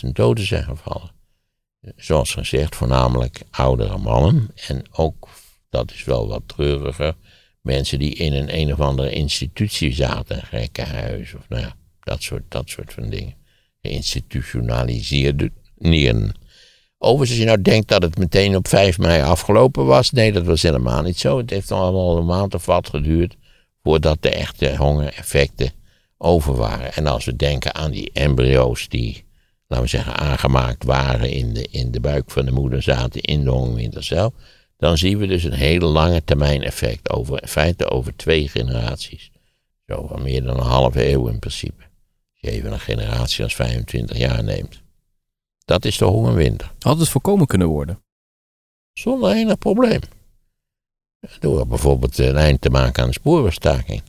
[0.04, 1.10] 20.000 doden zijn gevallen.
[1.96, 5.28] Zoals gezegd, voornamelijk oudere mannen en ook,
[5.68, 7.14] dat is wel wat treuriger,
[7.60, 12.22] mensen die in een een of andere institutie zaten, een gekkenhuis of nou ja, dat
[12.22, 13.34] soort, dat soort van dingen.
[13.82, 16.34] Geïnstitutionaliseerde nieren.
[17.06, 20.10] Overigens, als je nou denkt dat het meteen op 5 mei afgelopen was.
[20.10, 21.38] Nee, dat was helemaal niet zo.
[21.38, 23.36] Het heeft al een maand of wat geduurd
[23.82, 25.72] voordat de echte hongereffecten
[26.18, 26.92] over waren.
[26.92, 29.24] En als we denken aan die embryo's die,
[29.66, 33.44] laten we zeggen, aangemaakt waren in de, in de buik van de moeder, zaten in
[33.44, 34.32] de hongerwinter zelf.
[34.76, 37.10] Dan zien we dus een hele lange termijn effect.
[37.10, 39.30] Over, in feite over twee generaties.
[39.86, 41.82] Zo van meer dan een halve eeuw in principe.
[41.82, 44.84] Als je even een generatie als 25 jaar neemt.
[45.66, 46.72] Dat is de hongerwinter.
[46.78, 48.02] Had het voorkomen kunnen worden?
[48.92, 50.00] Zonder enig probleem.
[51.38, 54.02] Door bijvoorbeeld een eind te maken aan de spoorwegstaking.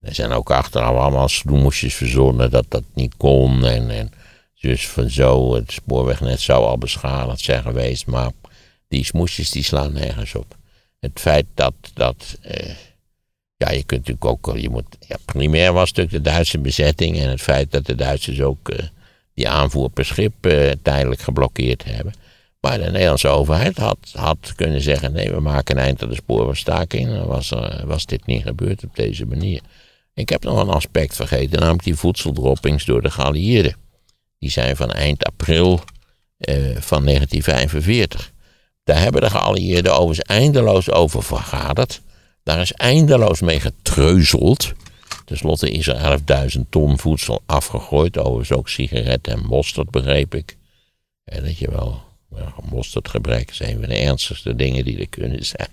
[0.00, 3.64] Er zijn ook achteraf allemaal snoemoesjes verzonnen dat dat niet kon.
[3.64, 4.10] En, en
[4.60, 8.06] dus van zo, het spoorwegnet zou al beschadigd zijn geweest.
[8.06, 8.30] Maar
[8.88, 10.56] die smoesjes die slaan nergens op.
[10.98, 12.74] Het feit dat, dat eh,
[13.56, 17.28] ja, je kunt natuurlijk ook, je moet, ja, primair was natuurlijk de Duitse bezetting en
[17.28, 18.86] het feit dat de Duitsers ook eh,
[19.40, 22.12] die aanvoer per schip eh, tijdelijk geblokkeerd hebben.
[22.60, 26.14] Maar de Nederlandse overheid had, had kunnen zeggen: nee, we maken een eind aan de
[26.14, 27.08] spoorwegstaking.
[27.08, 29.60] Dan was, er, was dit niet gebeurd op deze manier.
[30.14, 33.76] Ik heb nog een aspect vergeten, namelijk die voedseldroppings door de geallieerden.
[34.38, 35.80] Die zijn van eind april
[36.38, 38.32] eh, van 1945.
[38.84, 42.00] Daar hebben de geallieerden overigens eindeloos over vergaderd.
[42.42, 44.72] Daar is eindeloos mee getreuzeld.
[45.30, 46.18] Ten slotte is er
[46.56, 48.18] 11.000 ton voedsel afgegooid.
[48.18, 50.56] Overigens ook sigaretten en mosterd, begreep ik.
[51.24, 55.44] En dat je wel, well, mosterdgebrek is een van de ernstigste dingen die er kunnen
[55.44, 55.70] zijn.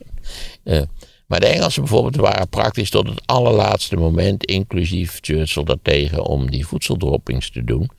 [0.63, 0.81] Uh,
[1.27, 6.67] maar de Engelsen bijvoorbeeld waren praktisch tot het allerlaatste moment, inclusief Churchill, daartegen om die
[6.67, 7.89] voedseldroppings te doen.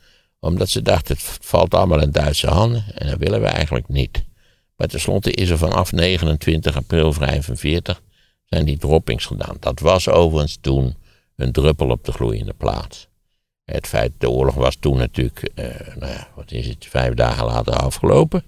[0.40, 4.24] Omdat ze dachten, het valt allemaal in Duitse handen en dat willen we eigenlijk niet.
[4.76, 8.02] Maar tenslotte is er vanaf 29 april 1945
[8.44, 9.56] zijn die droppings gedaan.
[9.60, 10.96] Dat was overigens toen
[11.38, 13.08] een druppel op de gloeiende plaat.
[13.64, 17.44] Het feit, de oorlog was toen natuurlijk, eh, nou ja, wat is het, vijf dagen
[17.44, 18.44] later afgelopen.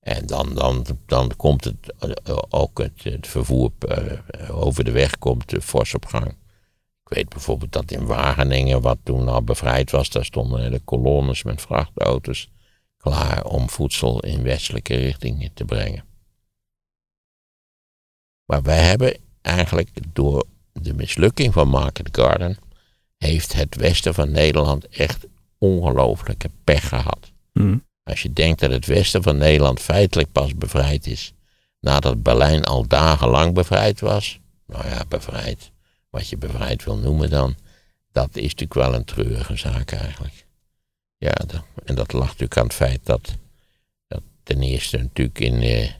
[0.00, 5.54] En dan, dan, dan komt het eh, ook het, vervoer uh, over de weg komt
[5.62, 6.26] fors op gang.
[7.04, 11.42] Ik weet bijvoorbeeld dat in Wageningen, wat toen al bevrijd was, daar stonden de kolonnes
[11.42, 12.50] met vrachtauto's
[12.96, 16.04] klaar om voedsel in westelijke richting te brengen.
[18.44, 20.44] Maar wij hebben eigenlijk door
[20.82, 22.58] de mislukking van Market Garden,
[23.18, 25.26] heeft het westen van Nederland echt
[25.58, 27.30] ongelooflijke pech gehad.
[27.52, 27.84] Mm.
[28.02, 31.32] Als je denkt dat het westen van Nederland feitelijk pas bevrijd is
[31.80, 34.40] nadat Berlijn al dagenlang bevrijd was.
[34.66, 35.70] Nou ja, bevrijd.
[36.10, 37.54] Wat je bevrijd wil noemen dan.
[38.12, 40.46] Dat is natuurlijk wel een treurige zaak eigenlijk.
[41.16, 41.34] Ja,
[41.84, 43.36] en dat lag natuurlijk aan het feit dat,
[44.06, 45.90] dat ten eerste natuurlijk in, eh,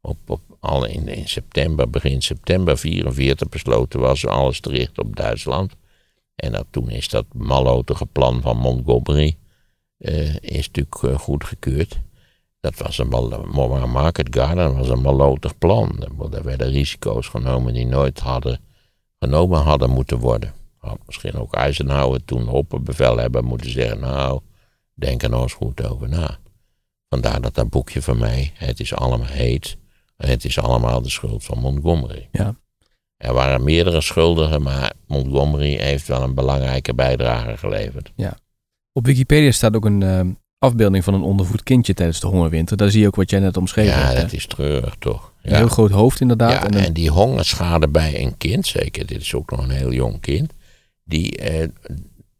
[0.00, 5.72] op, op, al in, september, begin september 44 besloten was alles te richten op Duitsland.
[6.34, 9.36] En toen is dat mallotige plan van Montgomery
[9.98, 12.00] uh, is natuurlijk uh, goedgekeurd.
[12.60, 13.08] Dat was een
[13.90, 16.06] Market Garden was een malotig plan.
[16.32, 18.60] Er werden risico's genomen die nooit hadden
[19.18, 20.54] genomen hadden moeten worden.
[20.78, 24.40] Had misschien ook Eisenhower toen opperbevel hebben moeten zeggen, nou,
[24.94, 26.38] denk er nou eens goed over na.
[27.08, 29.76] Vandaar dat dat boekje van mij, het is allemaal heet,
[30.16, 32.28] het is allemaal de schuld van Montgomery.
[32.32, 32.56] Ja.
[33.16, 38.12] Er waren meerdere schuldigen, maar Montgomery heeft wel een belangrijke bijdrage geleverd.
[38.16, 38.36] Ja.
[38.92, 40.20] Op Wikipedia staat ook een uh,
[40.58, 42.76] afbeelding van een ondervoed kindje tijdens de hongerwinter.
[42.76, 44.16] Daar zie je ook wat jij net omschreven ja, hebt.
[44.16, 45.32] Ja, dat is treurig toch.
[45.42, 46.52] Een heel groot hoofd inderdaad.
[46.52, 49.92] Ja, en, en, die hongerschade bij een kind, zeker, dit is ook nog een heel
[49.92, 50.52] jong kind,
[51.04, 51.68] die, eh,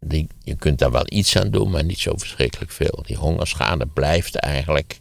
[0.01, 3.03] die, je kunt daar wel iets aan doen, maar niet zo verschrikkelijk veel.
[3.07, 5.01] Die hongerschade blijft eigenlijk,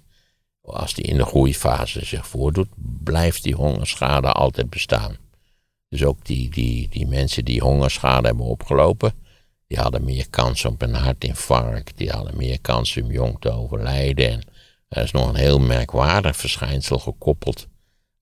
[0.72, 2.70] als die in de groeifase zich voordoet,
[3.04, 5.18] blijft die hongerschade altijd bestaan.
[5.90, 9.14] Dus ook die, die, die mensen die hongerschade hebben opgelopen,
[9.68, 14.30] die hadden meer kans op een hartinfarct, die hadden meer kans om jong te overlijden.
[14.30, 14.44] En
[14.88, 17.68] er is nog een heel merkwaardig verschijnsel gekoppeld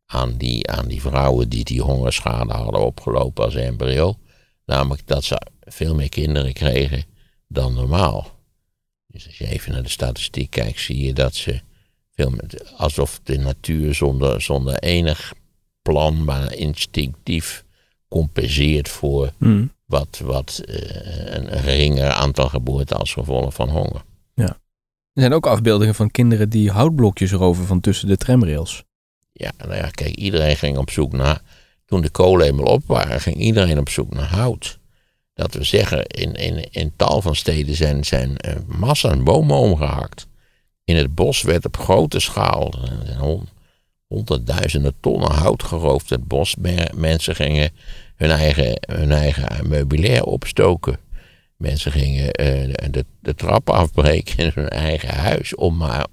[0.05, 4.17] aan die, aan die vrouwen die die hongerschade hadden opgelopen als embryo.
[4.65, 7.03] Namelijk dat ze veel meer kinderen kregen
[7.47, 8.39] dan normaal.
[9.07, 11.61] Dus als je even naar de statistiek kijkt, zie je dat ze
[12.77, 15.33] alsof de natuur zonder, zonder enig
[15.81, 17.63] plan, maar instinctief
[18.07, 19.71] compenseert voor mm.
[19.85, 20.75] wat, wat uh,
[21.25, 24.03] een geringer aantal geboorten als gevolg van honger.
[24.33, 24.59] Ja.
[25.13, 28.83] Er zijn ook afbeeldingen van kinderen die houtblokjes roven van tussen de tramrails.
[29.31, 31.41] Ja, nou ja, kijk, iedereen ging op zoek naar.
[31.85, 34.79] Toen de kolen eenmaal op waren, ging iedereen op zoek naar hout.
[35.33, 40.27] Dat we zeggen, in, in, in tal van steden zijn, zijn uh, massa bomen omgehakt.
[40.83, 42.73] In het bos werd op grote schaal
[44.07, 46.09] honderdduizenden tonnen hout geroofd.
[46.09, 46.55] Het bos,
[46.95, 47.71] mensen gingen
[48.15, 50.97] hun eigen, hun eigen meubilair opstoken.
[51.57, 56.05] Mensen gingen uh, de, de trap afbreken in hun eigen huis om maar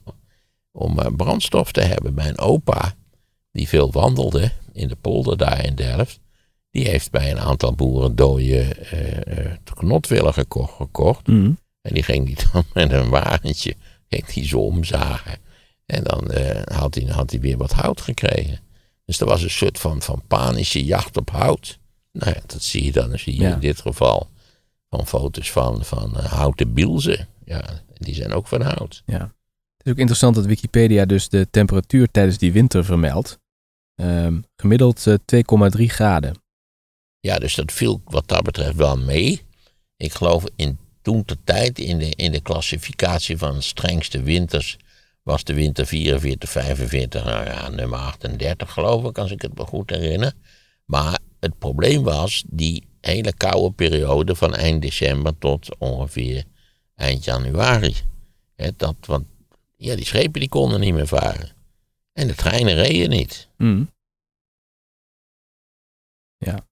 [0.73, 2.15] om eh, brandstof te hebben.
[2.15, 2.95] Mijn opa,
[3.53, 6.21] die veel wandelde in de polder daar in Delft,
[6.71, 11.27] die heeft bij een aantal boeren dode eh, eh, knotwillen geko- gekocht.
[11.27, 11.53] Mhm.
[11.81, 13.75] En die ging die dan met een wagentje,
[14.09, 15.39] ging die zo omzagen.
[15.87, 18.61] En dan eh, had, hij, had hij weer wat hout gekregen.
[19.05, 21.79] Dus er was een soort van, van panische jacht op hout.
[22.13, 23.53] Nou ja, dat zie je dan, zie je Ja.
[23.55, 24.31] in dit geval
[24.91, 27.29] van foto's van, van eh, houten bielzen.
[27.45, 29.03] Ja, die zijn ook van hout.
[29.77, 33.39] Het is ook interessant dat Wikipedia dus de temperatuur tijdens die winter vermeldt.
[33.95, 35.15] Ehm, gemiddeld eh,
[35.77, 36.43] 2,3 graden.
[37.21, 39.43] Ja, dus dat viel wat dat betreft wel mee.
[39.97, 44.77] Ik geloof in toen de tijd, in de, in de klassificatie van strengste winters,
[45.23, 49.65] was de winter 44, 45, nou ja, nummer 38 geloof ik, als ik het me
[49.65, 50.33] goed herinner.
[50.85, 56.45] Maar het probleem was die hele koude periode van eind december tot ongeveer
[56.95, 57.95] eind januari.
[58.55, 59.27] Hè, dat, want
[59.77, 61.51] ja, die schepen die konden niet meer varen.
[62.13, 63.49] En de treinen reden niet.
[63.57, 63.85] Mhm.
[66.37, 66.67] Ja.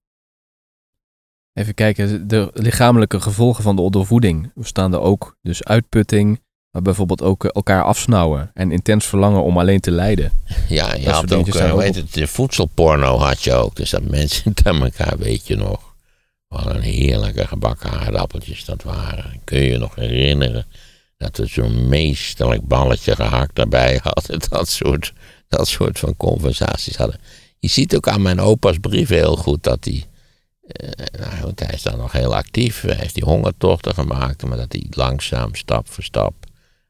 [1.57, 5.37] Even kijken, de lichamelijke gevolgen van de ondervoeding bestaan er ook.
[5.41, 6.41] Dus uitputting,
[6.71, 10.31] maar bijvoorbeeld ook eh, elkaar afsnauwen en intens verlangen om alleen te lijden.
[10.67, 13.75] Ja, je had ook, dingetjes eh, ook het, de voedselporno had je ook.
[13.75, 15.95] Dus dat mensen aan elkaar, weet je nog.
[16.47, 19.41] Wat een heerlijke gebakken aardappeltjes dat waren.
[19.43, 20.65] Kun je je nog herinneren
[21.17, 24.39] dat we zo'n meesterlijk balletje gehakt erbij hadden.
[24.49, 25.13] Dat soort,
[25.47, 27.19] dat soort van conversaties hadden.
[27.59, 30.05] Je ziet ook aan mijn opa's brief heel goed dat hij...
[31.41, 32.81] goed, hij is dan nog heel actief.
[32.81, 34.43] Hij heeft die hongertochten gemaakt.
[34.43, 36.33] Maar dat hij langzaam, stap voor stap,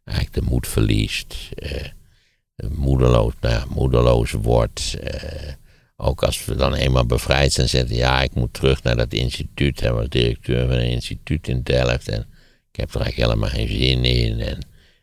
[0.03, 1.35] eigenlijk de moed verliest.
[1.55, 4.97] eh, moedeloos, nou ja, moedeloos wordt.
[5.01, 5.53] eh,
[5.95, 9.79] ook als we dan eenmaal bevrijd zijn, zeggen ja, ik moet terug naar dat instituut.
[9.79, 12.19] Hij was directeur van een instituut in Delft en
[12.71, 14.39] ik heb er eigenlijk helemaal geen zin in.
[14.39, 14.59] En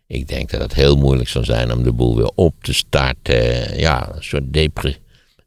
[0.06, 3.78] ik denk dat het heel moeilijk zal zijn om de boel weer op te starten.
[3.78, 5.02] Ja, een soort depressie.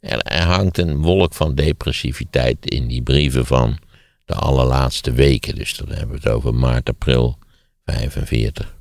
[0.08, 3.78] Er, er hangt een wolk van depressiviteit in die brieven van
[4.26, 5.56] de allerlaatste weken.
[5.56, 7.38] Dus dan hebben we het over maart, april
[7.86, 8.76] 45.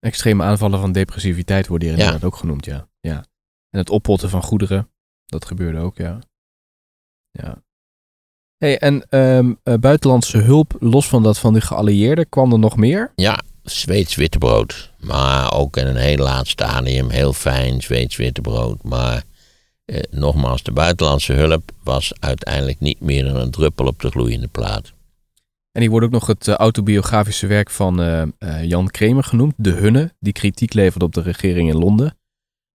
[0.00, 2.04] Extreme aanvallen van depressiviteit worden hier Ja.
[2.04, 2.88] inderdaad ook genoemd, ja.
[3.00, 3.24] ja.
[3.70, 4.88] En het oppotten van goederen,
[5.26, 6.18] dat gebeurde ook, ja.
[7.30, 7.62] Ja.
[8.56, 12.76] Hey, en ehm, eh, buitenlandse hulp, los van dat van de geallieerden, kwam er nog
[12.76, 13.12] meer?
[13.14, 14.92] Ja, Zweeds wittebrood.
[15.00, 18.82] Maar ook in een heel laat stadium, heel fijn Zweeds wittebrood.
[18.82, 19.22] Maar
[19.84, 24.48] eh, nogmaals, de buitenlandse hulp was uiteindelijk niet meer dan een druppel op de gloeiende
[24.48, 24.92] plaat.
[25.74, 29.54] En hier wordt ook nog het eh, autobiografische werk van eh, eh, Jan Kramer genoemd,
[29.56, 32.18] De Hunne, die kritiek leverde op de regering in Londen.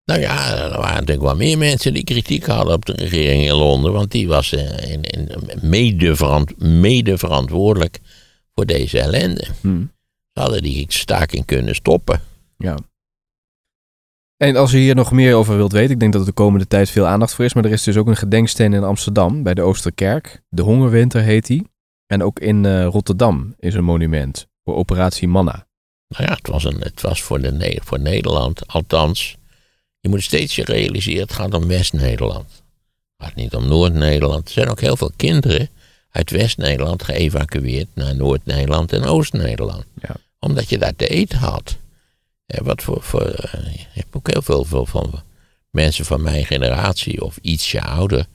[0.04, 3.54] Nou ja, er waren natuurlijk wel meer mensen die kritiek hadden op de regering in
[3.54, 3.92] Londen.
[3.92, 7.98] Want die was in, in, mede, verant- mede verantwoordelijk
[8.54, 9.46] voor deze ellende.
[9.60, 9.84] Hm.
[10.32, 12.20] Ze hadden die staking kunnen stoppen.
[12.56, 12.76] Ja.
[14.42, 16.66] En als je hier nog meer over wilt weten, ik denk dat er de komende
[16.66, 19.54] tijd veel aandacht voor is, maar er is dus ook een gedenksteen in Amsterdam bij
[19.54, 20.42] de Oosterkerk.
[20.48, 21.70] De Hongerwinter heet die.
[22.06, 25.66] En ook in eh, Rotterdam is een monument voor Operatie Manna.
[26.08, 29.36] Nou ja, het was, een, het was voor, de, voor Nederland, althans.
[30.00, 32.62] Je moet steeds je realiseren, het gaat om West-Nederland.
[33.16, 34.46] Het gaat niet om Noord-Nederland.
[34.46, 35.68] Er zijn ook heel veel kinderen
[36.10, 39.84] uit West-Nederland geëvacueerd naar Noord-Nederland en Oost-Nederland.
[40.00, 40.16] Ja.
[40.38, 41.76] Omdat je daar te eten had.
[42.58, 45.22] Wat voor, voor, eh, je hebt ook heel veel, veel van
[45.70, 48.26] mensen van mijn generatie of ietsje ouder.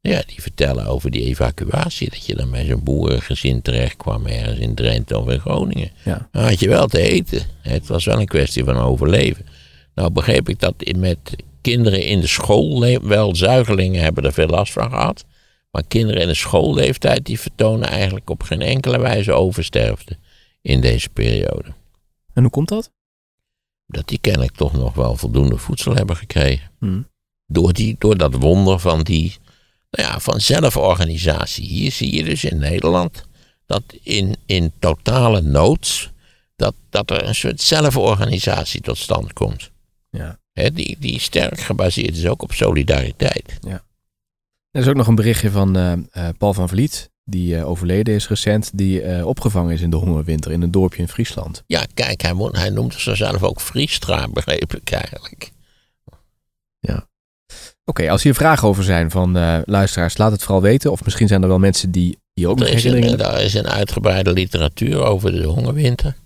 [0.00, 2.10] Ja, die vertellen over die evacuatie.
[2.10, 5.90] Dat je dan bij zo'n boerengezin terecht kwam ergens in Drenthe of in Groningen.
[6.04, 6.28] Ja.
[6.32, 7.42] Dan had je wel te eten.
[7.60, 9.46] Het was wel een kwestie van overleven.
[9.94, 11.18] Nou begreep ik dat met
[11.60, 15.24] kinderen in de school, wel zuigelingen hebben er veel last van gehad.
[15.70, 20.16] Maar kinderen in de schoolleeftijd die vertonen eigenlijk op geen enkele wijze oversterfte
[20.62, 21.68] in deze periode.
[22.32, 22.90] En hoe komt dat?
[23.86, 26.70] Dat die kennelijk toch nog wel voldoende voedsel hebben gekregen.
[26.78, 27.02] Hm.
[27.46, 29.36] Door, die, door dat wonder van die,
[29.90, 31.66] nou ja, van zelforganisatie.
[31.66, 33.24] Hier zie je dus in Nederland
[33.66, 36.12] dat in, in totale nood,
[36.56, 39.70] dat, dat er een soort zelforganisatie tot stand komt.
[40.10, 40.38] Ja.
[40.52, 43.58] Hè, die, die sterk gebaseerd is ook op solidariteit.
[44.70, 48.14] Er is ook nog een berichtje van eh, eh, Paul van Vliet, die eh, overleden
[48.14, 51.62] is recent, die eh, opgevangen is in de hongerwinter in een dorpje in Friesland.
[51.66, 55.52] Ja, kijk, hij, woont- hij noemt zichzelf ook Friestra, begreep ik eigenlijk.
[57.86, 60.90] Oké, als hier vragen over zijn van eh, luisteraars, laat het vooral weten.
[60.90, 63.54] Of misschien zijn er wel mensen die hier ook nog Er herinneringen een, er is
[63.54, 66.16] een uitgebreide literatuur over de hongerwinter.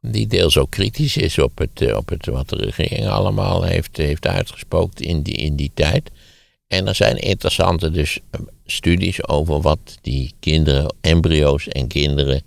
[0.00, 4.26] Die deels ook kritisch is op, het, op het, wat de regering allemaal heeft, heeft
[4.26, 6.10] uitgespookt in die, in die tijd.
[6.66, 8.20] En er zijn interessante dus
[8.70, 12.42] studies over wat die kinderen, embryo's en kinderen,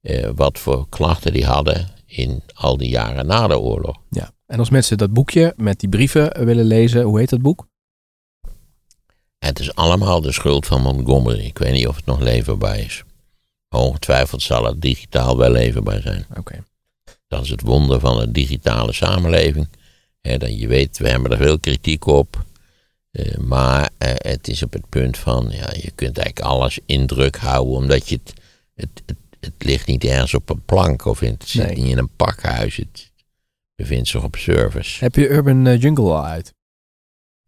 [0.00, 3.96] eh, wat voor klachten die hadden in al die jaren na de oorlog.
[4.10, 4.32] Ja.
[4.46, 7.66] En als mensen dat boekje met die brieven willen lezen, hoe heet dat boek?
[9.38, 11.44] Het is allemaal de schuld van Montgomery.
[11.44, 13.02] Ik weet niet of het nog leverbaar is.
[13.68, 16.26] Ongetwijfeld zal het digitaal wel leverbaar zijn.
[16.36, 16.64] Oké.
[17.28, 19.68] Dat is het wonder van een digitale samenleving.
[20.20, 22.44] Hè, dat je weet, we hebben er veel kritiek op.
[23.14, 27.06] Eh, maar eh, het is op het punt van, ja, je kunt eigenlijk alles in
[27.06, 28.32] druk houden, omdat je het,
[28.74, 31.76] het, het, het ligt niet ergens op een plank of in, het zit Nee.
[31.76, 32.76] niet in een pakhuis.
[32.76, 33.12] Het
[33.74, 35.04] bevindt zich op service.
[35.04, 36.52] Heb je Urban eh, Jungle al uit?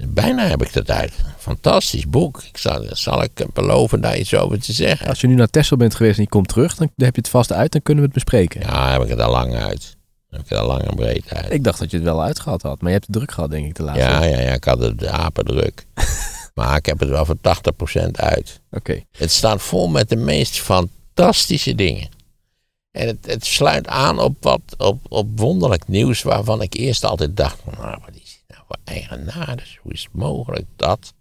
[0.09, 1.13] Bijna heb ik dat uit.
[1.39, 2.43] Fantastisch boek.
[2.43, 5.07] Ik zal, zal ik beloven daar iets over te zeggen.
[5.09, 7.31] Als je nu naar Texel bent geweest en je komt terug, dan heb je het
[7.31, 8.61] vast uit, dan kunnen we het bespreken.
[8.61, 9.96] Ja, heb ik het al lang uit.
[10.31, 11.53] Heb al lang en breed uit.
[11.53, 13.67] Ik dacht dat je het wel uitgehad had, maar je hebt het druk gehad, denk
[13.67, 14.05] ik, de laatste.
[14.05, 15.87] Ja, ja, ja, ik had het de apen druk.
[16.55, 17.37] maar ik heb het wel voor
[18.07, 18.61] 80% uit.
[18.71, 19.03] Oké.
[19.11, 22.09] Het staat vol met de meest fantastische dingen.
[22.91, 27.37] En het, het sluit aan op, wat, op, op wonderlijk nieuws waarvan ik eerst altijd
[27.37, 29.77] dacht: van, nou, wat is dit nou voor eigenaardig?
[29.83, 31.13] Hoe is het mogelijk dat?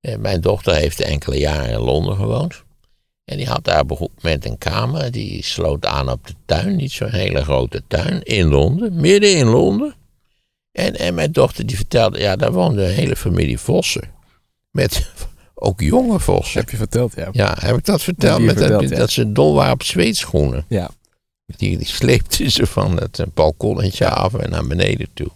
[0.00, 2.62] Eh, mijn dochter heeft enkele jaren in Londen gewoond.
[3.30, 5.10] En die had daar op een kamer.
[5.10, 6.76] Die sloot aan op de tuin.
[6.76, 8.22] Niet zo'n hele grote tuin.
[8.22, 9.00] In Londen.
[9.00, 9.94] Midden in Londen.
[10.72, 14.02] En, en mijn dochter die vertelde, ja, daar woonde een hele familie vossen.
[14.70, 15.10] Met
[15.54, 16.60] ook jonge vossen.
[16.60, 17.28] Heb je verteld, ja.
[17.32, 18.42] Ja, heb ik dat verteld?
[18.42, 18.96] Met dat, ja.
[18.96, 20.64] dat ze dol waren op zweetschoenen.
[20.68, 20.90] Ja.
[21.46, 25.30] Die, die sleepten ze van het eh, balkonnetje af en naar beneden toe.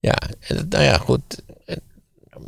[0.00, 1.42] Ja, en, nou ja, goed.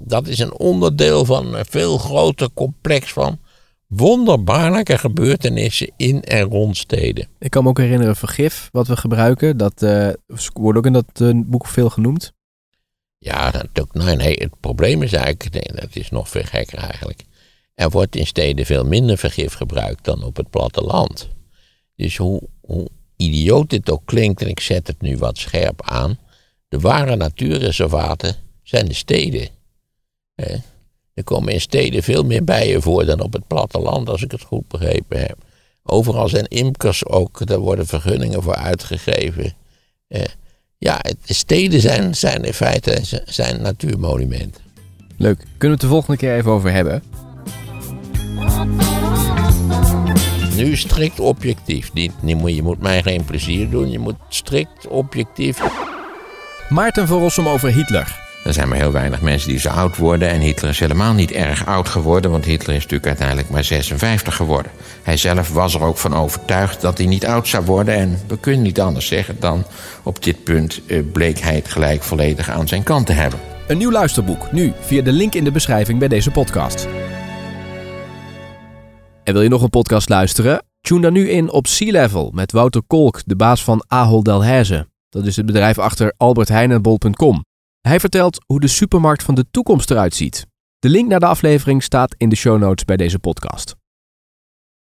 [0.01, 3.39] Dat is een onderdeel van een veel groter complex van
[3.87, 7.29] wonderbaarlijke gebeurtenissen in en rond steden.
[7.39, 9.57] Ik kan me ook herinneren vergif, wat we gebruiken.
[9.57, 10.09] Dat eh,
[10.53, 12.33] wordt ook in dat eh, boek veel genoemd.
[13.19, 16.79] Ja, dat ook, nee, nee, het probleem is eigenlijk, nee, dat is nog veel gekker
[16.79, 17.25] eigenlijk.
[17.75, 21.29] Er wordt in steden veel minder vergif gebruikt dan op het platteland.
[21.95, 26.19] Dus hoe, hoe idioot dit ook klinkt, en ik zet het nu wat scherp aan,
[26.69, 29.49] de ware natuurreservaten zijn de steden.
[30.35, 30.57] Hè?
[31.17, 34.43] Er komen in steden veel meer bijen voor dan op het platteland, als ik het
[34.43, 35.37] goed begrepen heb.
[35.83, 39.53] Overal zijn imkers ook, daar worden vergunningen voor uitgegeven.
[40.09, 40.23] Eh,
[40.79, 44.63] ja, het- steden zijn, zijn in feite zijn natuurmonumenten.
[45.17, 45.37] Leuk.
[45.39, 47.03] Kunnen we het de volgende keer even over hebben?
[50.57, 51.93] Nu strikt objectief.
[51.93, 55.59] Niet, je moet mij geen plezier doen, je moet strikt objectief.
[56.69, 58.26] Maarten van Rossum over Hitler.
[58.47, 60.29] Er zijn maar heel weinig mensen die zo oud worden.
[60.29, 64.37] En Hitler is helemaal niet erg oud geworden, want Hitler is natuurlijk uiteindelijk maar 56
[64.37, 64.73] geworden.
[65.03, 67.95] Hij zelf was er ook van overtuigd dat hij niet oud zou worden.
[67.95, 69.65] En we kunnen niet anders zeggen dan
[70.03, 73.41] op dit punt eh, bleek hij het gelijk volledig aan zijn kant te hebben.
[73.67, 76.89] Een nieuw luisterboek, nu via de link in de beschrijving bij deze podcast.
[79.25, 80.65] En wil je nog een podcast luisteren?
[80.81, 84.89] Tune dan nu in op Sea Level met Wouter Kolk, de baas van Ahold Delhaize.
[85.09, 87.45] Dat is het bedrijf achter albertheinenbol.com.
[87.87, 90.47] Hij vertelt hoe de supermarkt van de toekomst eruit ziet.
[90.79, 93.75] De link naar de aflevering staat in de show notes bij deze podcast.